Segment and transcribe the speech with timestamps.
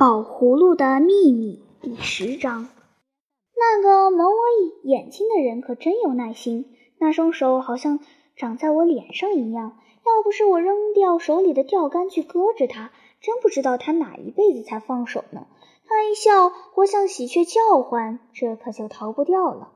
[0.00, 2.68] 宝葫芦的秘密第十章。
[3.54, 4.34] 那个蒙我
[4.82, 8.00] 眼睛的人可真有耐心，那双手好像
[8.34, 9.76] 长在我脸上一样。
[10.06, 15.46] 要不是我扔掉手里的钓竿去搁着他，真不知道他哪一辈子才放手呢。
[15.86, 19.70] 他一笑，我像喜鹊叫唤，这可就逃不掉了。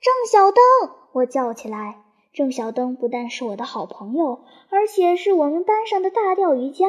[0.00, 0.64] 郑小灯，
[1.12, 2.02] 我叫起来。
[2.32, 4.40] 郑小灯不但是我的好朋友，
[4.70, 6.86] 而且是我们班上的大钓鱼家。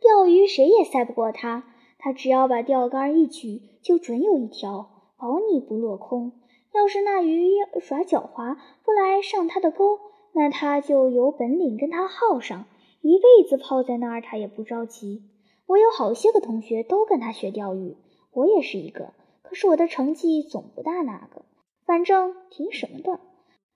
[0.00, 1.64] 钓鱼谁也赛不过他，
[2.02, 6.32] 他只要把钓竿一举，就准有一条，保你不落空。
[6.72, 7.50] 要是那鱼
[7.80, 9.98] 耍狡猾，不来上他的钩，
[10.32, 12.64] 那他就有本领跟他耗上，
[13.02, 15.22] 一辈子泡在那儿，他也不着急。
[15.66, 17.96] 我有好些个同学都跟他学钓鱼，
[18.32, 21.44] 我也是一个，可是我的成绩总不大那个，
[21.84, 23.20] 反正挺什么的，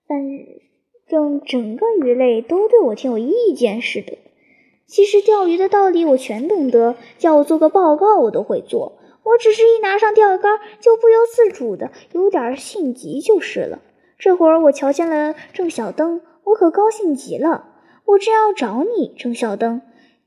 [0.06, 0.18] 反
[1.06, 4.16] 正整个鱼类都对我挺有意见似的。
[4.86, 8.92] 其实钓鱼的道理我全懂得，叫我做个报告我都会做。
[9.22, 13.80] 我只是一拿上钓竿，就不由自主的有点性急就是了。
[14.18, 17.64] 这会儿我瞧见了郑小灯，我可高兴极了。
[18.04, 19.80] 我正要找你，郑小灯，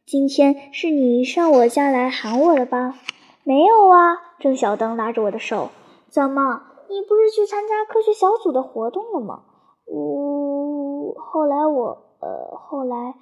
[0.05, 2.95] 今天是你上我家来喊我的吧？
[3.43, 5.69] 没有啊，郑小灯拉着我的手，
[6.09, 9.43] 怎么，你不是去参加科学小组的活动了吗？
[9.85, 13.13] 呜，后来我，呃，后来。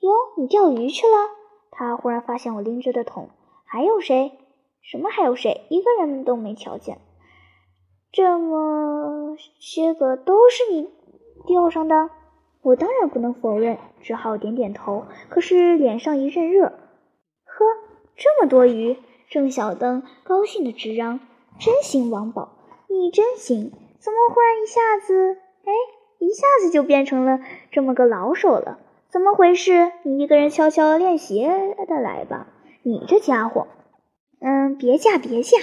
[0.00, 1.28] 哟，你钓鱼去了？
[1.70, 3.28] 他忽然发现我拎着的桶，
[3.64, 4.32] 还有谁？
[4.82, 5.66] 什么还有谁？
[5.68, 6.98] 一个人都没瞧见。
[8.12, 10.88] 这么些个都是你
[11.46, 12.10] 钓上的？
[12.62, 15.04] 我当然不能否认，只好点点头。
[15.28, 16.66] 可是脸上一阵热。
[16.66, 17.64] 呵，
[18.16, 18.96] 这么多鱼！
[19.28, 21.20] 郑小灯高兴的直嚷
[21.60, 22.50] ：“真行，王宝，
[22.88, 23.70] 你真行！
[24.00, 25.72] 怎么忽然一下子，哎，
[26.18, 27.38] 一下子就变成了
[27.70, 28.80] 这么个老手了？”
[29.12, 29.90] 怎么回事？
[30.04, 31.44] 你一个人悄悄练习
[31.88, 32.46] 的来吧。
[32.84, 33.66] 你这家伙，
[34.38, 35.58] 嗯，别架别架！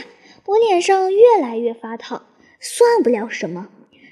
[0.46, 2.24] 我脸上越来越发烫，
[2.60, 3.70] 算不了什么。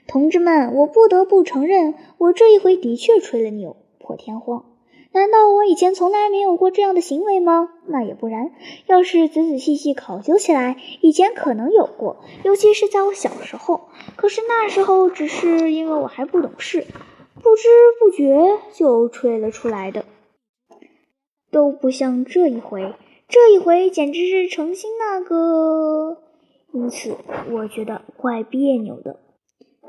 [0.07, 4.63] 同志们，我不得不承认，我这一回的确吹了牛，破天荒。
[5.11, 7.71] 难道我以前从来没有过这样的行为吗？
[7.87, 8.51] 那也不然。
[8.85, 13.89] 要是仔仔细细考究起来，以前可能有过，尤其是在我小时候。
[14.15, 16.87] 可是那时候只是因为我还不懂事。
[17.45, 17.69] 不知
[17.99, 20.03] 不觉就吹了出来的，
[21.51, 22.95] 都不像这一回，
[23.27, 26.17] 这一回简直是诚心那个，
[26.71, 27.15] 因此
[27.51, 29.19] 我觉得怪别扭的。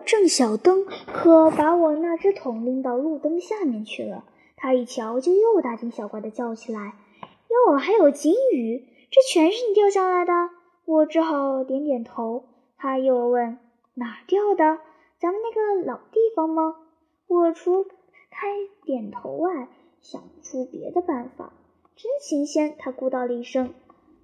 [0.05, 6.93] 郑小灯可把我那只桶拎到路灯下面去了，他一瞧就又大惊小怪的叫起来
[7.49, 10.51] ：“哟，还有金鱼，这全是你钓下来的？”
[10.85, 12.45] 我只好点点头。
[12.77, 13.59] 他又问
[13.97, 14.79] ：“哪钓的？
[15.19, 16.77] 咱们那个老地方吗？”
[17.29, 17.85] 我除
[18.31, 18.47] 开
[18.85, 19.69] 点头外，
[20.01, 21.53] 想不出别的办法。
[21.97, 22.77] 真新鲜！
[22.79, 23.73] 他咕叨了一声。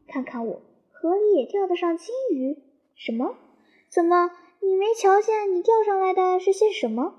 [0.07, 2.59] 看看我，河里也钓得上金鱼？
[2.95, 3.35] 什么？
[3.89, 4.31] 怎么
[4.61, 7.15] 你没瞧见你钓上来的是些什么？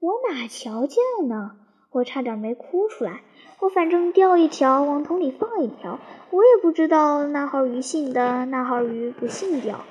[0.00, 1.56] 我哪瞧见了呢？
[1.92, 3.22] 我差点没哭出来。
[3.60, 6.00] 我反正钓一条，往桶里放一条。
[6.30, 9.84] 我也不知道那号鱼信的，那号鱼不信钓。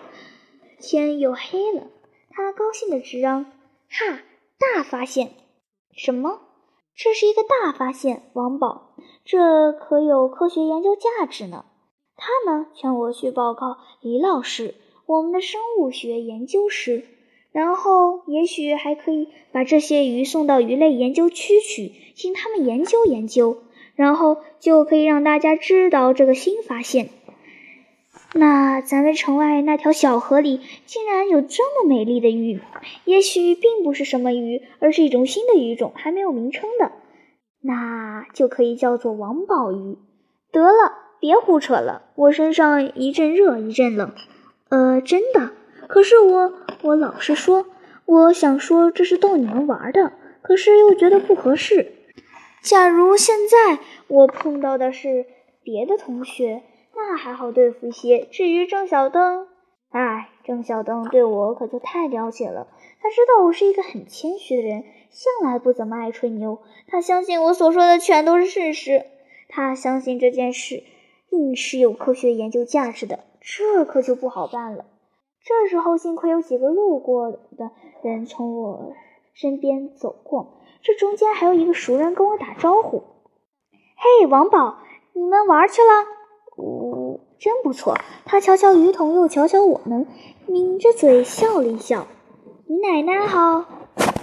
[0.80, 1.88] 天又黑了，
[2.30, 3.46] 他高兴的直嚷
[3.90, 4.20] ：“哈！”
[4.60, 5.32] 大发现，
[5.94, 6.42] 什么？
[6.94, 8.94] 这是一个大发现，王宝，
[9.24, 11.64] 这可有科学研究价值呢。
[12.18, 14.76] 他呢，劝我去报告李老师，
[15.06, 17.06] 我们的生物学研究师，
[17.54, 23.60] 然后也许还可以把这些鱼送到鱼类研究区去，请他们研究研究，
[23.96, 27.10] 然后就可以让大家知道这个新发现。
[28.34, 32.62] 那咱们城外那条小河里竟然有这么美丽的鱼，
[33.06, 36.92] 也许并不是什么鱼，而是一种新的鱼种，还没有名称的，
[37.62, 39.98] 那就可以叫做王宝鱼。
[40.52, 44.14] 得了，别胡扯了，我身上一阵热一阵冷。
[44.70, 45.54] 呃，真的，
[45.88, 46.54] 可是我
[46.84, 47.66] 我老实说，
[48.06, 50.14] 我想说这是逗你们玩的，
[50.44, 51.94] 可是又觉得不合适。
[52.62, 55.26] 假如现在我碰到的是
[55.64, 56.62] 别的同学。
[57.00, 58.26] 那还好对付一些。
[58.26, 59.48] 至于郑小灯，
[59.90, 62.68] 哎，郑小灯对我可就太了解了。
[63.02, 66.60] 他知道我是一个很谦虚的人，向来不怎么爱吹牛。
[66.88, 69.06] 他相信我所说的全都是事实。
[69.48, 70.84] 他相信这件事
[71.32, 74.86] 硬是有科学研究价值的，这可就不好办了。
[75.42, 77.72] 这时候幸亏有几个路过的
[78.04, 78.94] 人从我
[79.34, 83.04] 身边走过，这中间还有一个熟人跟我打招呼
[83.98, 84.80] ：“嘿，王宝，
[85.14, 86.06] 你们玩去了？”
[86.62, 86.89] 我
[87.40, 87.96] 真不错。
[88.26, 90.06] 他瞧瞧鱼桶，又瞧瞧我们，
[90.48, 92.06] 抿着嘴笑了一笑。
[92.68, 93.66] 你奶奶好。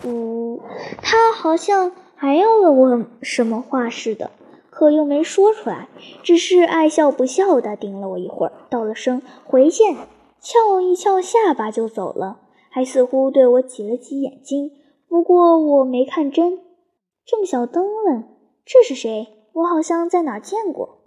[0.04, 0.60] 呜，
[1.02, 4.30] 他好像还要问我什么话似的。
[4.70, 5.88] 可又没说出来，
[6.22, 9.96] 只是爱笑不笑的盯了我一会儿，道了声回见，
[10.38, 14.70] 翘一翘下巴就走了，还似乎对我挤了挤眼睛。
[15.08, 16.58] 不过我没看真。
[17.24, 18.28] 郑小灯问
[18.66, 19.28] ：“这是谁？
[19.54, 20.98] 我好像在哪儿见过。”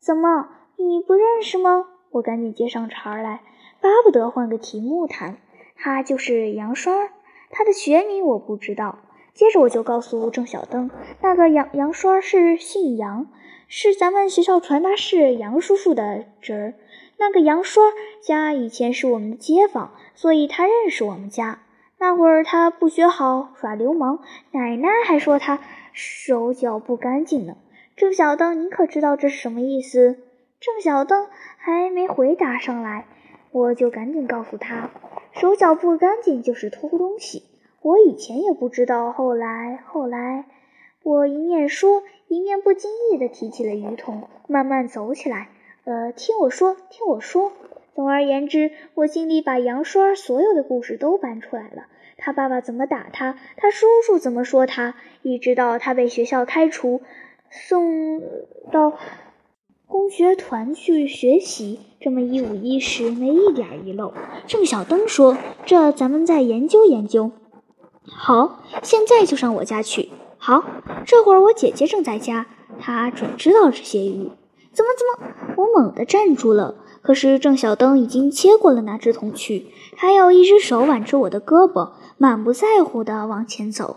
[0.00, 0.48] 怎么，
[0.80, 1.86] 你不认识吗？
[2.10, 3.40] 我赶紧接上茬来，
[3.80, 5.36] 巴不得换个题目谈。
[5.74, 7.10] 他就是杨栓，
[7.50, 9.00] 他的学名我不知道。
[9.34, 10.88] 接着我就告诉郑小灯，
[11.20, 13.26] 那个杨杨栓是姓杨，
[13.66, 16.74] 是咱们学校传达室杨叔叔的侄儿。
[17.16, 21.58] 那个杨栓家以前是我们的街坊，所以他认识我们家。
[21.98, 24.20] 那会儿他不学好，耍流氓，
[24.52, 25.58] 奶奶还说他
[25.92, 27.56] 手脚不干净呢。
[27.96, 30.20] 郑小灯，你可知道这是什么意思？
[30.60, 33.06] 郑小灯还没回答上来，
[33.52, 34.90] 我就赶紧告诉他，
[35.32, 37.44] 手脚不干净就是偷东西。
[37.80, 40.46] 我以前也不知道，后来后来，
[41.04, 45.48] 我一面说，一面不经意地提起了鱼桶，慢慢走起来。
[45.84, 47.52] 呃，听我说，听我说。
[47.94, 51.86] 总而言之，我心里把杨栓所有的故事都搬出来了。
[52.16, 57.00] 他爸爸怎么打他，他叔叔怎么说他，一直到他被学校开除，
[57.50, 58.20] 送
[58.72, 58.98] 到
[59.90, 64.12] 工学团去学习，这么一五一十，没一点遗漏。
[64.46, 67.30] 郑小灯说：“这咱们再研究研究。”
[68.04, 70.10] 好，现在就上我家去。
[70.36, 70.62] 好，
[71.06, 72.46] 这会儿我姐姐正在家，
[72.78, 74.30] 她准知道这些鱼。
[74.74, 75.54] 怎么怎么？
[75.56, 76.74] 我猛地站住了。
[77.00, 83.96] 可是郑小灯已经接过了那只桶去，还有一只手挽着我的胳膊，满不在乎地往前走。